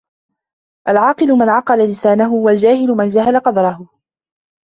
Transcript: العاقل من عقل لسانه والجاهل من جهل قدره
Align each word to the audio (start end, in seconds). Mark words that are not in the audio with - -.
العاقل 0.89 1.27
من 1.31 1.49
عقل 1.49 1.89
لسانه 1.89 2.33
والجاهل 2.33 2.87
من 2.87 3.07
جهل 3.07 3.39
قدره 3.39 3.89